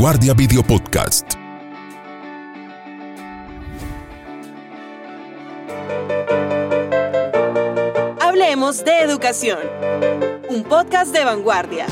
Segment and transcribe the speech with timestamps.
[0.00, 1.34] Vanguardia Video Podcast.
[8.18, 9.58] Hablemos de educación.
[10.48, 11.86] Un podcast de vanguardia.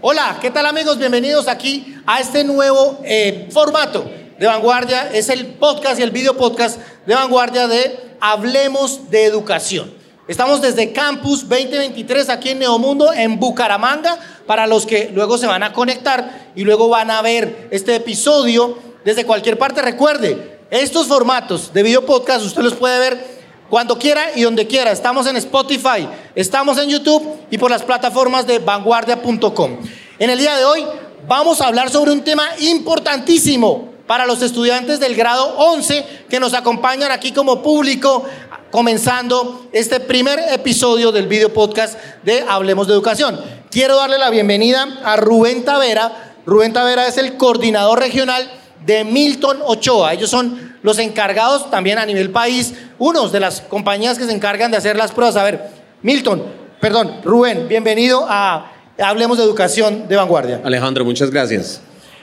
[0.00, 0.96] Hola, ¿qué tal amigos?
[0.96, 5.10] Bienvenidos aquí a este nuevo eh, formato de vanguardia.
[5.12, 9.99] Es el podcast y el video podcast de vanguardia de Hablemos de Educación.
[10.30, 15.64] Estamos desde Campus 2023 aquí en Neomundo, en Bucaramanga, para los que luego se van
[15.64, 19.82] a conectar y luego van a ver este episodio desde cualquier parte.
[19.82, 23.26] Recuerde, estos formatos de video podcast usted los puede ver
[23.68, 24.92] cuando quiera y donde quiera.
[24.92, 29.78] Estamos en Spotify, estamos en YouTube y por las plataformas de vanguardia.com.
[30.20, 30.86] En el día de hoy
[31.26, 36.52] vamos a hablar sobre un tema importantísimo para los estudiantes del grado 11 que nos
[36.52, 38.24] acompañan aquí como público
[38.72, 43.40] comenzando este primer episodio del video podcast de Hablemos de Educación.
[43.70, 46.34] Quiero darle la bienvenida a Rubén Tavera.
[46.44, 48.50] Rubén Tavera es el coordinador regional
[48.84, 50.12] de Milton Ochoa.
[50.12, 54.72] Ellos son los encargados también a nivel país, unos de las compañías que se encargan
[54.72, 55.36] de hacer las pruebas.
[55.36, 55.68] A ver,
[56.02, 56.42] Milton,
[56.80, 60.62] perdón, Rubén, bienvenido a Hablemos de Educación de Vanguardia.
[60.64, 61.80] Alejandro, muchas gracias.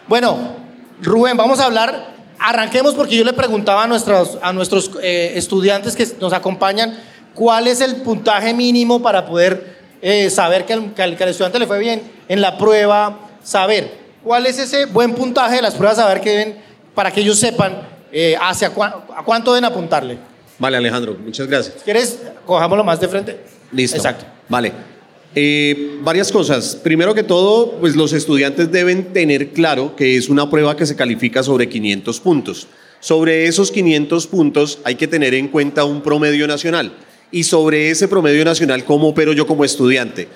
[0.10, 0.67] Bueno,
[1.02, 5.96] Rubén, vamos a hablar Arranquemos porque yo le preguntaba a nuestros, a nuestros eh, estudiantes
[5.96, 6.98] que nos acompañan
[7.34, 11.66] cuál es el puntaje mínimo para poder eh, saber que al, que, al, estudiante le
[11.66, 13.92] fue bien en la prueba, saber
[14.24, 16.58] cuál es ese buen puntaje de las pruebas, saber que deben,
[16.94, 17.82] para que ellos sepan
[18.12, 20.20] eh, hacia a cuánto deben apuntarle.
[20.60, 21.84] Vale, Alejandro, muchas gracias.
[21.84, 22.20] ¿Quieres?
[22.46, 23.40] Cojámoslo más de frente.
[23.72, 23.98] Listo.
[23.98, 24.26] Exacto.
[24.48, 24.97] Vale.
[25.36, 26.76] Eh, varias cosas.
[26.76, 30.96] Primero que todo, pues los estudiantes deben tener claro que es una prueba que se
[30.96, 32.68] califica sobre 500 puntos.
[33.00, 36.94] Sobre esos 500 puntos hay que tener en cuenta un promedio nacional.
[37.32, 40.28] Y sobre ese promedio nacional, ¿cómo opero yo como estudiante?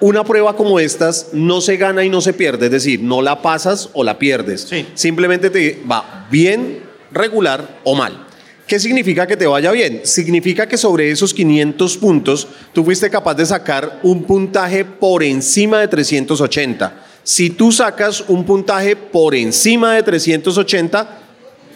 [0.00, 3.42] Una prueba como estas no se gana y no se pierde, es decir, no la
[3.42, 4.62] pasas o la pierdes.
[4.62, 4.86] Sí.
[4.94, 6.80] Simplemente te va bien,
[7.12, 8.26] regular o mal.
[8.72, 10.00] ¿Qué significa que te vaya bien?
[10.04, 15.80] Significa que sobre esos 500 puntos tú fuiste capaz de sacar un puntaje por encima
[15.80, 17.04] de 380.
[17.22, 21.18] Si tú sacas un puntaje por encima de 380,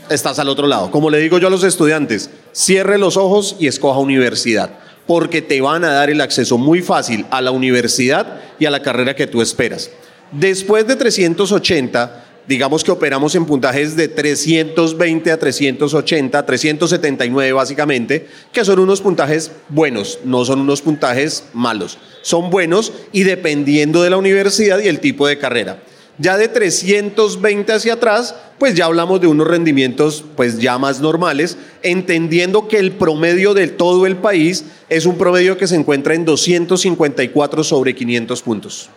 [0.08, 0.90] estás al otro lado.
[0.90, 4.70] Como le digo yo a los estudiantes, cierre los ojos y escoja universidad,
[5.06, 8.80] porque te van a dar el acceso muy fácil a la universidad y a la
[8.80, 9.90] carrera que tú esperas.
[10.32, 18.64] Después de 380, digamos que operamos en puntajes de 320 a 380, 379 básicamente, que
[18.64, 21.98] son unos puntajes buenos, no son unos puntajes malos.
[22.22, 25.82] Son buenos y dependiendo de la universidad y el tipo de carrera.
[26.18, 31.58] Ya de 320 hacia atrás, pues ya hablamos de unos rendimientos pues ya más normales,
[31.82, 36.24] entendiendo que el promedio de todo el país es un promedio que se encuentra en
[36.24, 38.90] 254 sobre 500 puntos.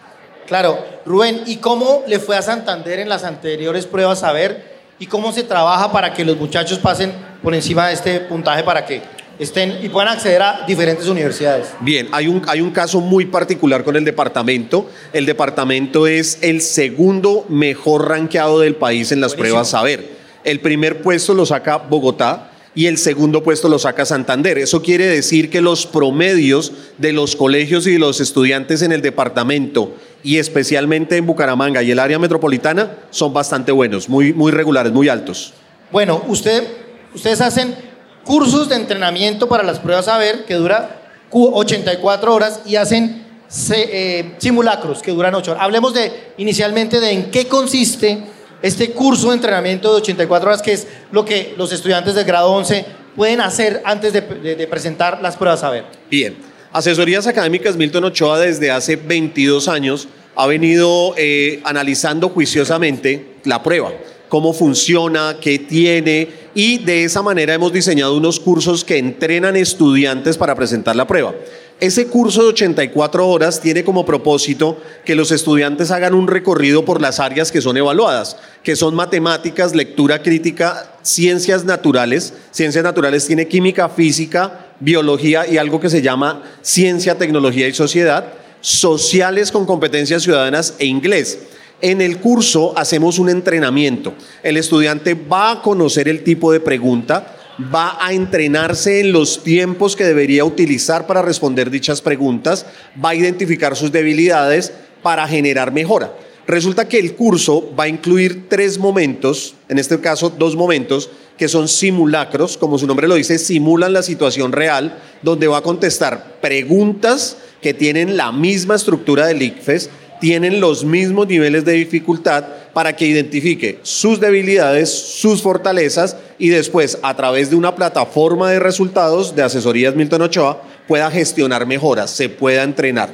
[0.49, 4.79] Claro, Rubén, ¿y cómo le fue a Santander en las anteriores pruebas a ver?
[4.97, 8.83] ¿Y cómo se trabaja para que los muchachos pasen por encima de este puntaje para
[8.83, 9.03] que
[9.37, 11.67] estén y puedan acceder a diferentes universidades?
[11.81, 14.89] Bien, hay un, hay un caso muy particular con el departamento.
[15.13, 19.53] El departamento es el segundo mejor rankeado del país en las Buenísimo.
[19.53, 20.09] pruebas saber.
[20.43, 24.57] El primer puesto lo saca Bogotá, y el segundo puesto lo saca Santander.
[24.57, 29.01] Eso quiere decir que los promedios de los colegios y de los estudiantes en el
[29.01, 29.93] departamento
[30.23, 35.09] y especialmente en Bucaramanga y el área metropolitana son bastante buenos, muy, muy regulares, muy
[35.09, 35.53] altos.
[35.91, 36.67] Bueno, usted,
[37.13, 37.75] ustedes hacen
[38.23, 43.25] cursos de entrenamiento para las pruebas a ver que dura 84 horas y hacen
[43.71, 45.63] eh, simulacros que duran 8 horas.
[45.63, 48.23] Hablemos de inicialmente de en qué consiste
[48.61, 52.51] este curso de entrenamiento de 84 horas, que es lo que los estudiantes del grado
[52.51, 55.63] 11 pueden hacer antes de, de, de presentar las pruebas.
[55.63, 55.85] A ver.
[56.09, 56.37] Bien,
[56.71, 63.91] Asesorías Académicas Milton Ochoa desde hace 22 años ha venido eh, analizando juiciosamente la prueba,
[64.29, 70.37] cómo funciona, qué tiene y de esa manera hemos diseñado unos cursos que entrenan estudiantes
[70.37, 71.33] para presentar la prueba.
[71.79, 76.99] Ese curso de 84 horas tiene como propósito que los estudiantes hagan un recorrido por
[76.99, 82.33] las áreas que son evaluadas, que son matemáticas, lectura crítica, ciencias naturales.
[82.51, 88.33] Ciencias naturales tiene química, física, biología y algo que se llama ciencia, tecnología y sociedad,
[88.59, 91.39] sociales con competencias ciudadanas e inglés.
[91.81, 94.13] En el curso hacemos un entrenamiento.
[94.43, 97.35] El estudiante va a conocer el tipo de pregunta,
[97.73, 102.65] va a entrenarse en los tiempos que debería utilizar para responder dichas preguntas,
[103.03, 106.13] va a identificar sus debilidades para generar mejora.
[106.47, 111.47] Resulta que el curso va a incluir tres momentos, en este caso dos momentos, que
[111.47, 116.39] son simulacros, como su nombre lo dice, simulan la situación real, donde va a contestar
[116.41, 119.89] preguntas que tienen la misma estructura del ICFES,
[120.19, 126.99] tienen los mismos niveles de dificultad para que identifique sus debilidades, sus fortalezas y después
[127.01, 132.29] a través de una plataforma de resultados de asesorías Milton Ochoa pueda gestionar mejoras, se
[132.29, 133.09] pueda entrenar.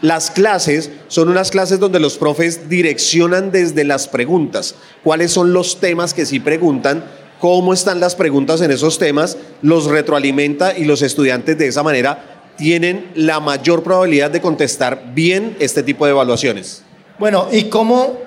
[0.00, 5.78] Las clases son unas clases donde los profes direccionan desde las preguntas, cuáles son los
[5.78, 7.04] temas que sí preguntan,
[7.40, 12.41] cómo están las preguntas en esos temas, los retroalimenta y los estudiantes de esa manera
[12.62, 16.84] tienen la mayor probabilidad de contestar bien este tipo de evaluaciones.
[17.18, 18.20] Bueno, ¿y cómo,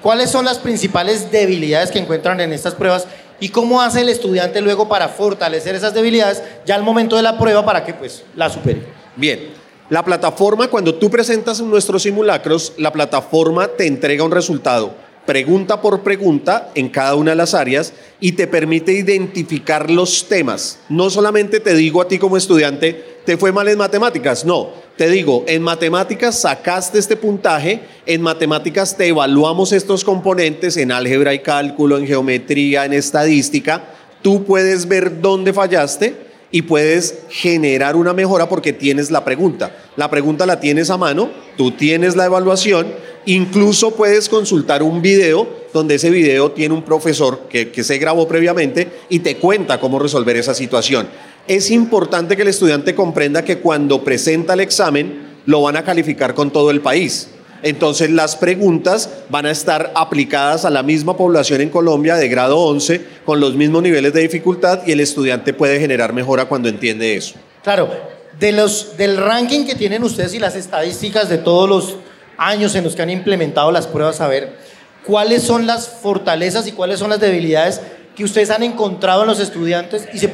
[0.00, 3.08] cuáles son las principales debilidades que encuentran en estas pruebas
[3.40, 7.38] y cómo hace el estudiante luego para fortalecer esas debilidades ya al momento de la
[7.40, 8.82] prueba para que pues la supere?
[9.16, 9.48] Bien,
[9.90, 14.94] la plataforma, cuando tú presentas nuestros simulacros, la plataforma te entrega un resultado
[15.26, 20.78] pregunta por pregunta en cada una de las áreas y te permite identificar los temas.
[20.88, 25.10] No solamente te digo a ti como estudiante, te fue mal en matemáticas, no, te
[25.10, 31.40] digo, en matemáticas sacaste este puntaje, en matemáticas te evaluamos estos componentes, en álgebra y
[31.40, 33.84] cálculo, en geometría, en estadística,
[34.22, 39.76] tú puedes ver dónde fallaste y puedes generar una mejora porque tienes la pregunta.
[39.96, 42.86] La pregunta la tienes a mano, tú tienes la evaluación
[43.26, 48.88] Incluso puedes consultar un video donde ese video tiene un profesor que, se grabó previamente
[49.08, 51.08] y te cuenta cómo resolver esa situación.
[51.48, 56.34] Es importante que el estudiante comprenda que cuando presenta el examen lo van a calificar
[56.34, 57.28] con todo el país.
[57.64, 62.60] Entonces las preguntas van a estar aplicadas a la misma población en Colombia de grado
[62.60, 67.16] 11 con los mismos niveles de dificultad y el estudiante puede generar mejora cuando entiende
[67.16, 67.34] eso.
[67.64, 67.90] Claro,
[68.38, 71.96] de los, del ranking que tienen ustedes y las estadísticas de todos los
[72.38, 74.56] años en los que han implementado las pruebas, a ver
[75.04, 77.80] cuáles son las fortalezas y cuáles son las debilidades
[78.16, 80.30] que ustedes han encontrado en los estudiantes y, se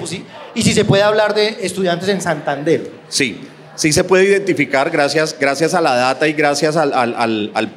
[0.55, 2.91] y si se puede hablar de estudiantes en Santander.
[3.09, 3.41] Sí,
[3.75, 7.73] sí se puede identificar gracias, gracias a la data y gracias al, al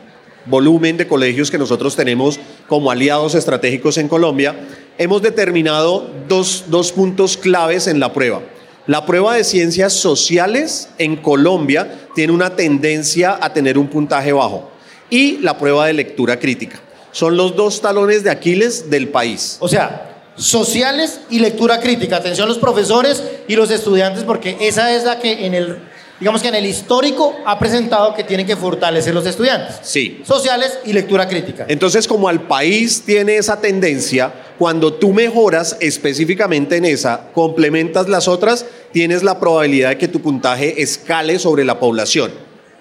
[0.45, 4.55] volumen de colegios que nosotros tenemos como aliados estratégicos en Colombia.
[4.97, 8.41] Hemos determinado dos, dos puntos claves en la prueba.
[8.87, 14.69] La prueba de ciencias sociales en Colombia tiene una tendencia a tener un puntaje bajo
[15.09, 16.79] y la prueba de lectura crítica.
[17.11, 19.57] Son los dos talones de Aquiles del país.
[19.59, 22.17] O sea, sociales y lectura crítica.
[22.17, 25.79] Atención los profesores y los estudiantes porque esa es la que en el
[26.19, 29.77] digamos que en el histórico ha presentado que tienen que fortalecer los estudiantes.
[29.81, 30.21] Sí.
[30.25, 31.65] Sociales y lectura crítica.
[31.67, 38.27] Entonces, como al país tiene esa tendencia, cuando tú mejoras específicamente en esa, complementas las
[38.27, 42.31] otras, tienes la probabilidad de que tu puntaje escale sobre la población.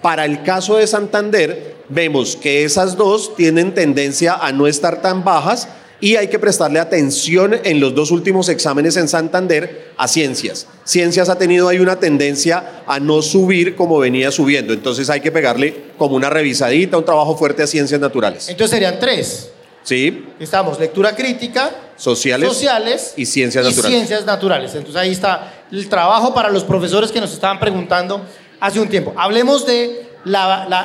[0.01, 5.23] Para el caso de Santander, vemos que esas dos tienen tendencia a no estar tan
[5.23, 5.67] bajas,
[6.05, 10.67] y hay que prestarle atención en los dos últimos exámenes en Santander a ciencias.
[10.83, 15.31] Ciencias ha tenido ahí una tendencia a no subir como venía subiendo, entonces hay que
[15.31, 18.49] pegarle como una revisadita, un trabajo fuerte a ciencias naturales.
[18.49, 19.49] Entonces serían tres.
[19.81, 20.27] Sí.
[20.39, 23.97] Estamos lectura crítica, sociales, sociales y ciencias naturales.
[23.97, 24.75] ciencias naturales.
[24.75, 28.23] Entonces ahí está el trabajo para los profesores que nos estaban preguntando
[28.59, 29.11] hace un tiempo.
[29.17, 30.05] Hablemos de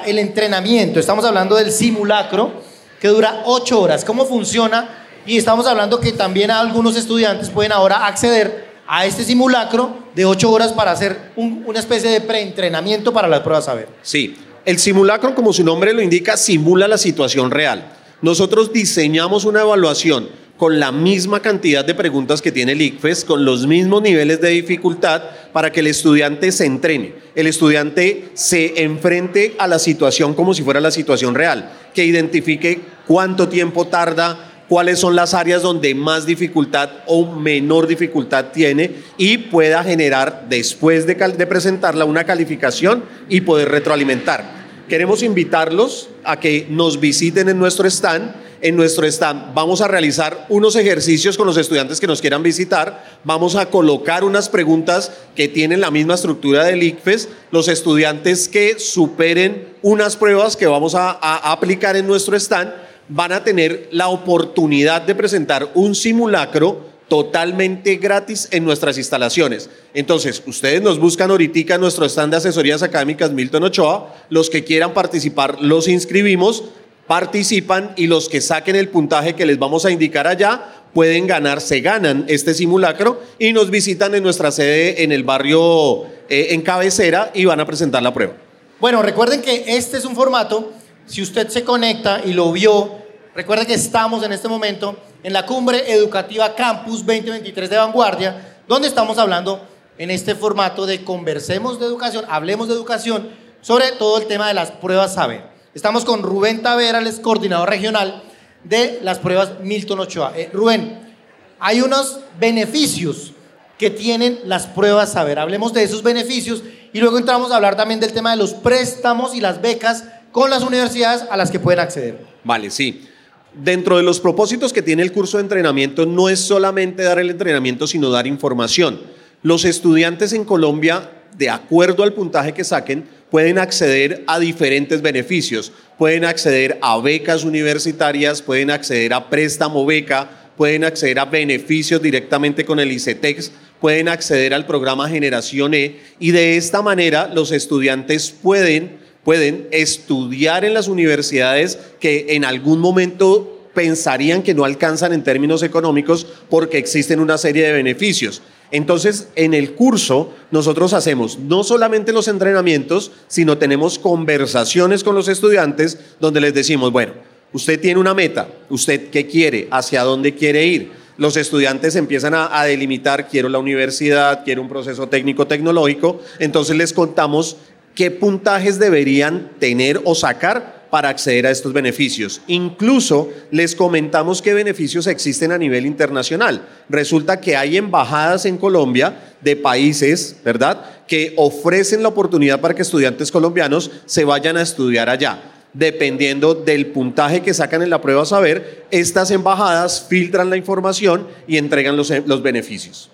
[0.07, 0.99] el entrenamiento.
[0.99, 2.53] Estamos hablando del simulacro
[2.99, 4.03] que dura ocho horas.
[4.03, 5.00] ¿Cómo funciona?
[5.27, 10.51] Y estamos hablando que también algunos estudiantes pueden ahora acceder a este simulacro de ocho
[10.51, 13.89] horas para hacer una especie de preentrenamiento para las pruebas saber.
[14.03, 17.93] Sí, el simulacro, como su nombre lo indica, simula la situación real.
[18.23, 20.29] Nosotros diseñamos una evaluación
[20.61, 24.51] con la misma cantidad de preguntas que tiene el ICFES, con los mismos niveles de
[24.51, 25.23] dificultad,
[25.55, 30.63] para que el estudiante se entrene, el estudiante se enfrente a la situación como si
[30.63, 36.27] fuera la situación real, que identifique cuánto tiempo tarda, cuáles son las áreas donde más
[36.27, 43.69] dificultad o menor dificultad tiene y pueda generar después de, presentarla una calificación y poder
[43.69, 44.61] retroalimentar.
[44.89, 48.33] Queremos invitarlos a que nos visiten en nuestro stand.
[48.61, 53.19] En nuestro stand vamos a realizar unos ejercicios con los estudiantes que nos quieran visitar.
[53.25, 57.29] Vamos a colocar unas preguntas que tienen la misma estructura del ICFES.
[57.51, 61.11] Los estudiantes que superen unas pruebas que vamos a
[61.51, 62.71] aplicar en nuestro stand
[63.11, 69.69] van a tener la oportunidad de presentar un simulacro totalmente gratis en nuestras instalaciones.
[69.95, 74.63] Entonces, ustedes nos buscan ahorita en nuestro stand de asesorías académicas Milton Ochoa, los que
[74.63, 76.63] quieran participar los inscribimos,
[77.09, 81.61] participan y los que saquen el puntaje que les vamos a indicar allá pueden ganar,
[81.61, 86.63] se ganan este simulacro y nos visitan en nuestra sede en el barrio eh, en
[86.63, 88.35] cabecera y van a presentar la prueba.
[88.81, 90.73] Bueno, recuerden que este es un formato,
[91.07, 93.00] si usted se conecta y lo vio
[93.35, 98.89] Recuerda que estamos en este momento en la cumbre educativa Campus 2023 de Vanguardia, donde
[98.89, 99.65] estamos hablando
[99.99, 103.29] en este formato de conversemos de educación, hablemos de educación,
[103.61, 105.45] sobre todo el tema de las pruebas saber.
[105.75, 108.23] Estamos con Rubén Tavera, el coordinador regional
[108.65, 110.33] de las pruebas Milton Ochoa.
[110.35, 111.15] Eh, Rubén,
[111.61, 113.33] hay unos beneficios
[113.79, 115.39] que tienen las pruebas saber.
[115.39, 119.37] Hablemos de esos beneficios y luego entramos a hablar también del tema de los préstamos
[119.37, 122.27] y las becas con las universidades a las que pueden acceder.
[122.43, 123.07] Vale, sí.
[123.55, 127.31] Dentro de los propósitos que tiene el curso de entrenamiento no es solamente dar el
[127.31, 129.01] entrenamiento, sino dar información.
[129.43, 135.73] Los estudiantes en Colombia, de acuerdo al puntaje que saquen, pueden acceder a diferentes beneficios.
[135.99, 142.65] Pueden acceder a becas universitarias, pueden acceder a préstamo beca, pueden acceder a beneficios directamente
[142.65, 148.31] con el ICETEX, pueden acceder al programa Generación E y de esta manera los estudiantes
[148.31, 155.23] pueden, pueden estudiar en las universidades que en algún momento pensarían que no alcanzan en
[155.23, 158.43] términos económicos porque existen una serie de beneficios.
[158.73, 165.29] Entonces, en el curso nosotros hacemos no solamente los entrenamientos, sino tenemos conversaciones con los
[165.29, 167.15] estudiantes donde les decimos, bueno,
[167.53, 171.01] usted tiene una meta, usted qué quiere, hacia dónde quiere ir.
[171.17, 176.95] Los estudiantes empiezan a, delimitar, quiero la universidad, quiero un proceso técnico tecnológico, entonces les
[176.95, 177.59] contamos
[177.95, 182.43] qué puntajes deberían tener o sacar para acceder a estos beneficios.
[182.49, 186.67] Incluso les comentamos qué beneficios existen a nivel internacional.
[186.89, 192.83] Resulta que hay embajadas en Colombia de países, ¿verdad?, que ofrecen la oportunidad para que
[192.83, 195.43] estudiantes colombianos se vayan a estudiar allá.
[195.73, 201.57] Dependiendo del puntaje que sacan en la prueba saber, estas embajadas filtran la información y
[201.57, 203.09] entregan los, los beneficios.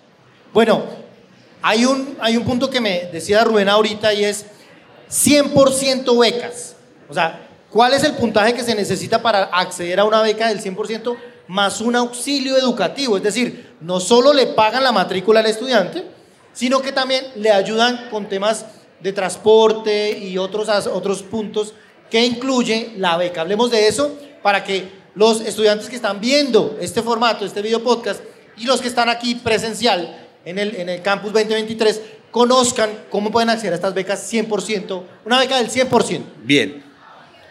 [0.55, 0.85] Bueno,
[1.61, 4.47] hay un, hay un punto que me decía Rubén ahorita y es
[5.09, 6.77] 100% becas.
[7.09, 7.47] O sea,
[7.77, 11.15] ¿Cuál es el puntaje que se necesita para acceder a una beca del 100%
[11.49, 13.19] más un auxilio educativo?
[13.19, 16.03] Es decir, no solo le pagan la matrícula al estudiante,
[16.55, 18.65] sino que también le ayudan con temas
[19.01, 21.75] de transporte y otros, otros puntos
[22.11, 23.43] que incluye la beca.
[23.43, 28.21] Hablemos de eso para que los estudiantes que están viendo este formato, este video podcast,
[28.57, 32.01] y los que están aquí presencial en el, campus 2023,
[32.31, 36.23] conozcan cómo pueden acceder a estas becas 100%, una beca del 100%.
[36.45, 36.87] Bien,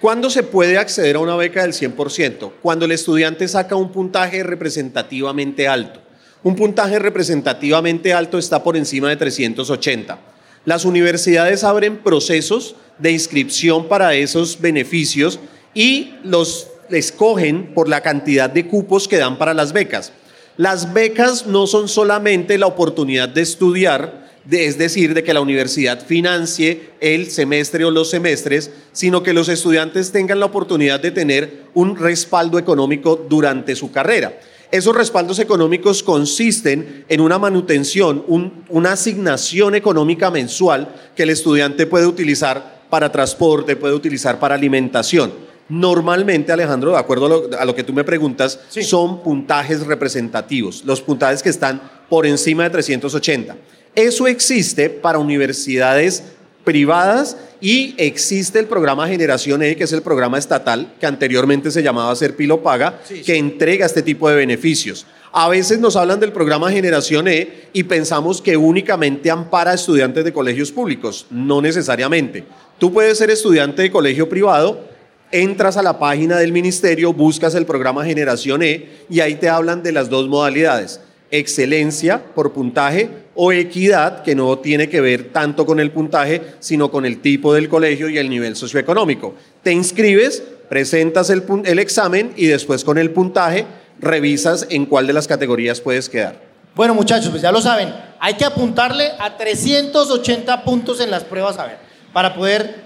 [0.02, 2.52] ¿Cuándo se puede acceder a una beca del 100%?
[2.62, 6.00] Cuando el estudiante saca un puntaje representativamente alto.
[6.44, 10.20] Un puntaje representativamente alto está por encima de 380.
[10.66, 15.40] Las universidades abren procesos de inscripción para esos beneficios
[15.74, 20.12] y los escogen por la cantidad de cupos que dan para las becas.
[20.58, 26.06] Las becas no son solamente la oportunidad de estudiar, es decir, de que la universidad
[26.06, 31.64] financie el semestre o los semestres, sino que los estudiantes tengan la oportunidad de tener
[31.74, 34.40] un respaldo económico durante su carrera.
[34.72, 38.24] Esos respaldos económicos consisten en una manutención,
[38.70, 45.34] una asignación económica mensual que el estudiante puede utilizar para transporte, puede utilizar para alimentación.
[45.68, 51.42] Normalmente, Alejandro, de acuerdo a lo, que tú me preguntas, son puntajes representativos, los puntajes
[51.42, 53.56] que están por encima de 380.
[53.96, 56.24] Eso existe para universidades
[56.64, 61.82] privadas y existe el programa Generación E, que es el programa estatal que anteriormente se
[61.82, 65.06] llamaba Serpilo Paga, que entrega este tipo de beneficios.
[65.32, 70.24] A veces nos hablan del programa Generación E y pensamos que únicamente ampara a estudiantes
[70.24, 71.26] de colegios públicos.
[71.30, 72.44] No necesariamente.
[72.78, 74.95] Tú puedes ser estudiante de colegio privado,
[75.42, 79.84] entras a la página del ministerio, buscas el programa Generación E y ahí te hablan
[79.84, 81.00] de las dos modalidades
[81.32, 86.90] excelencia por puntaje o equidad, que no tiene que ver tanto con el puntaje, sino
[86.90, 89.36] con el tipo del colegio y el nivel socioeconómico.
[89.64, 91.44] Te inscribes, presentas el,
[91.80, 93.66] examen y después con el puntaje
[94.00, 96.40] revisas en cuál de las categorías puedes quedar.
[96.76, 101.58] Bueno, muchachos, pues ya lo saben, hay que apuntarle a 380 puntos en las pruebas
[101.58, 101.78] a ver,
[102.12, 102.85] para poder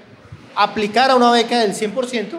[0.60, 2.38] aplicar a una beca del 100%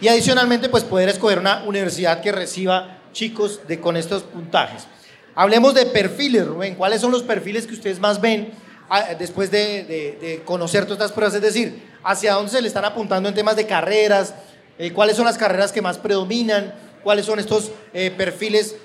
[0.00, 4.86] y adicionalmente pues poder escoger una universidad que reciba chicos de, con estos puntajes.
[5.34, 6.74] Hablemos de perfiles, Rubén.
[6.74, 8.50] ¿Cuáles son los perfiles que ustedes más ven
[8.88, 11.34] ah, después de, conocer todas estas pruebas?
[11.34, 14.34] Es decir, ¿hacia dónde se le están apuntando en temas de carreras?
[14.78, 16.74] Eh, ¿Cuáles son las carreras que más predominan?
[17.02, 18.76] ¿Cuáles son estos eh, perfiles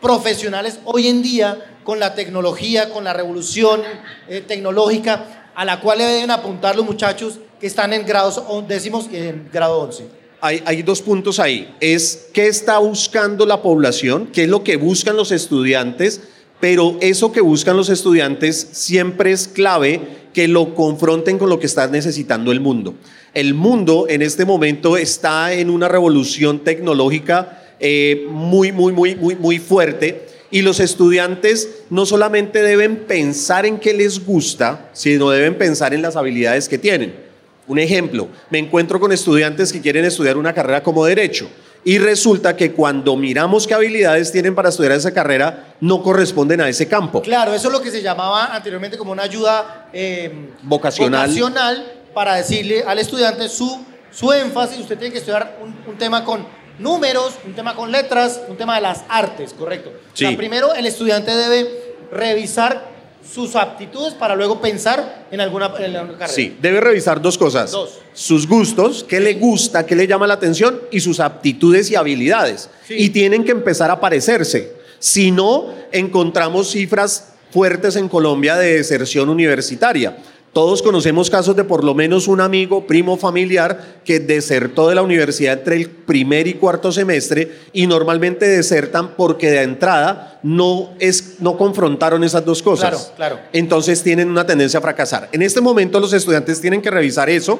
[0.00, 3.80] profesionales hoy en día con la tecnología, con la revolución
[4.28, 9.16] eh, tecnológica a la cual le deben apuntar los muchachos están en grados décimos y
[9.16, 10.24] en grado 11?
[10.44, 11.74] hay, dos puntos ahí.
[11.80, 16.20] Es qué está buscando la población, qué es lo que buscan los estudiantes,
[16.60, 20.00] pero eso que buscan los estudiantes siempre es clave
[20.34, 22.94] que lo confronten con lo que está necesitando el mundo.
[23.32, 29.34] El mundo en este momento está en una revolución tecnológica eh, muy, muy, muy, muy,
[29.34, 35.58] muy fuerte Y los estudiantes no solamente deben pensar en qué les gusta, sino deben
[35.58, 37.23] pensar en las habilidades que tienen.
[37.66, 41.48] Un ejemplo, me encuentro con estudiantes que quieren estudiar una carrera como derecho
[41.84, 46.68] y resulta que cuando miramos qué habilidades tienen para estudiar esa carrera, no corresponden a
[46.68, 47.20] ese campo.
[47.20, 51.28] Claro, eso es lo que se llamaba anteriormente como una ayuda eh, vocacional.
[51.28, 54.80] vocacional para decirle al estudiante su, su énfasis.
[54.80, 56.46] Usted tiene que estudiar un, un tema con
[56.78, 59.92] números, un tema con letras, un tema de las artes, correcto.
[60.14, 60.24] Sí.
[60.24, 61.68] O sea, primero el estudiante debe
[62.10, 62.93] revisar
[63.30, 66.28] sus aptitudes para luego pensar en alguna, en alguna carrera.
[66.28, 67.70] Sí, debe revisar dos cosas.
[67.70, 67.98] Dos.
[68.12, 72.70] Sus gustos, qué le gusta, qué le llama la atención y sus aptitudes y habilidades.
[72.86, 72.94] Sí.
[72.98, 74.74] Y tienen que empezar a parecerse.
[74.98, 80.16] Si no, encontramos cifras fuertes en Colombia de deserción universitaria.
[80.54, 85.02] Todos conocemos casos de por lo menos un amigo, primo, familiar que desertó de la
[85.02, 91.40] universidad entre el primer y cuarto semestre y normalmente desertan porque de entrada no, es,
[91.40, 93.12] no confrontaron esas dos cosas.
[93.16, 93.48] Claro, claro.
[93.52, 95.28] Entonces tienen una tendencia a fracasar.
[95.32, 97.58] En este momento los estudiantes tienen que revisar eso,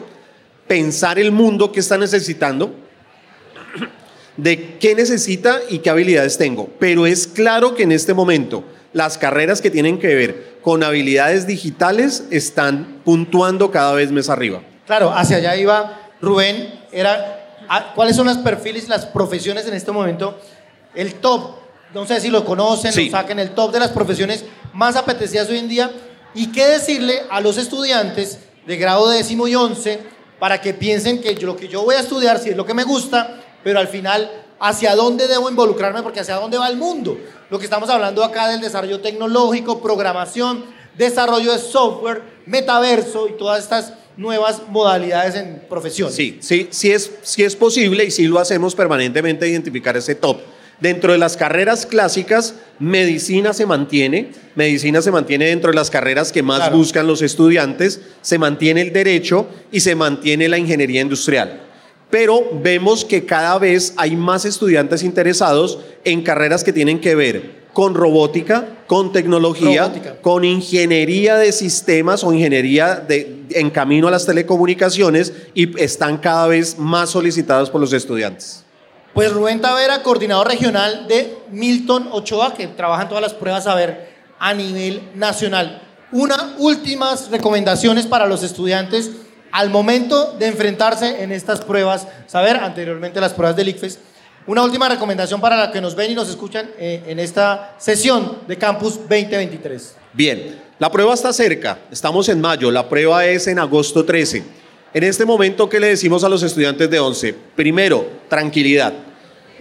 [0.68, 2.72] pensar el mundo que está necesitando,
[4.36, 6.68] de qué necesita y qué habilidades tengo.
[6.78, 8.62] Pero es claro que en este momento
[8.94, 14.62] las carreras que tienen que ver con habilidades digitales están puntuando cada vez más arriba.
[14.86, 16.72] Claro, hacia allá iba Rubén.
[16.92, 20.38] Era, ah, ¿Cuáles son las perfiles, las profesiones en este momento?
[20.94, 21.56] El top,
[21.92, 23.06] no sé si lo conocen, Sí.
[23.06, 25.90] lo saquen, el top de las profesiones más apetecidas hoy en día.
[26.34, 29.98] ¿Y qué decirle a los estudiantes de grado décimo y once
[30.38, 32.74] para que piensen que yo- lo que yo voy a estudiar, si es lo que
[32.74, 34.30] me gusta, pero al final,
[34.60, 36.02] ¿hacia dónde debo involucrarme?
[36.02, 37.18] Porque hacia dónde va el mundo.
[37.50, 40.64] Lo que estamos hablando acá del desarrollo tecnológico, programación,
[40.96, 46.14] desarrollo de software, metaverso y todas estas nuevas modalidades en profesiones.
[46.14, 50.38] Sí, sí, sí es, sí es posible y sí lo hacemos permanentemente identificar ese top.
[50.80, 56.32] Dentro de las carreras clásicas, medicina se mantiene, medicina se mantiene dentro de las carreras
[56.32, 56.76] que más Claro.
[56.76, 61.62] buscan los estudiantes, se mantiene el derecho y se mantiene la ingeniería industrial.
[62.14, 67.64] Pero vemos que cada vez hay más estudiantes interesados en carreras que tienen que ver
[67.72, 70.22] con robótica, con tecnología, Robótica.
[70.22, 76.46] con ingeniería de sistemas o ingeniería de, en camino a las telecomunicaciones y están cada
[76.46, 78.62] vez más solicitados por los estudiantes.
[79.12, 83.74] Pues Rubén Tavera, coordinador regional de Milton Ochoa, que trabaja en todas las pruebas a
[83.74, 85.82] ver a nivel nacional.
[86.12, 89.10] Una últimas recomendaciones para los estudiantes
[89.54, 94.00] al momento de enfrentarse en estas pruebas, saber anteriormente las pruebas del ICFES.
[94.48, 98.38] Una última recomendación para la que nos ven y nos escuchan eh, en esta sesión
[98.48, 99.94] de Campus 2023.
[100.12, 104.42] Bien, la prueba está cerca, estamos en mayo, la prueba es en agosto 13.
[104.92, 107.34] En este momento, ¿qué le decimos a los estudiantes de 11?
[107.54, 108.92] Primero, tranquilidad.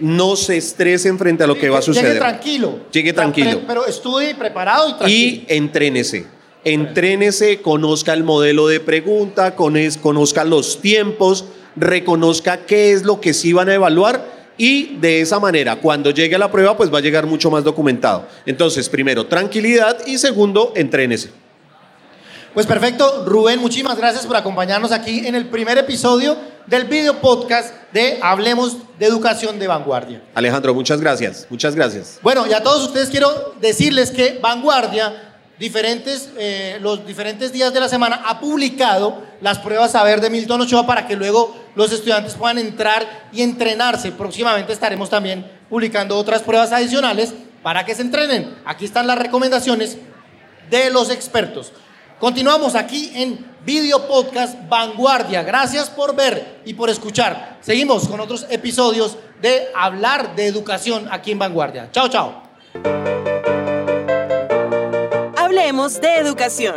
[0.00, 2.18] No se estresen frente a lo que va a Llegue suceder.
[2.18, 2.80] tranquilo.
[2.90, 3.60] Llegue O sea, tranquilo.
[3.64, 5.42] Pero estudie preparado y tranquilo.
[5.48, 6.26] y entrénese.
[6.64, 11.44] Entrénese, conozca el modelo de pregunta, conozca los tiempos,
[11.76, 16.36] reconozca qué es lo que sí van a evaluar y de esa manera, cuando llegue
[16.36, 18.26] a la prueba, pues va a llegar mucho más documentado.
[18.46, 21.30] Entonces, primero, tranquilidad y segundo, entrénese.
[22.54, 26.36] Pues perfecto, Rubén, muchísimas gracias por acompañarnos aquí en el primer episodio
[26.68, 30.22] del video podcast de Hablemos de Educación de Vanguardia.
[30.34, 31.48] Alejandro, muchas gracias.
[31.50, 32.20] Muchas gracias.
[32.22, 37.80] Bueno, y a todos ustedes quiero decirles que Vanguardia, diferentes, eh, los diferentes días de
[37.80, 42.34] la semana, ha publicado las pruebas saber de Milton Ochoa para que luego los estudiantes
[42.34, 44.12] puedan entrar y entrenarse.
[44.12, 48.56] Próximamente estaremos también publicando otras pruebas adicionales para que se entrenen.
[48.64, 49.98] Aquí están las recomendaciones
[50.70, 51.72] de los expertos.
[52.18, 55.42] Continuamos aquí en Video Podcast Vanguardia.
[55.42, 57.58] Gracias por ver y por escuchar.
[57.60, 61.90] Seguimos con otros episodios de Hablar de Educación aquí en Vanguardia.
[61.90, 63.33] Chao, chao.
[65.56, 66.74] Hablemos de educación.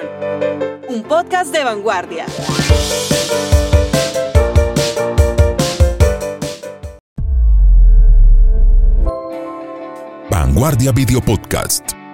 [0.87, 2.27] Un podcast de vanguardia.
[10.29, 12.06] Vanguardia Video Podcast.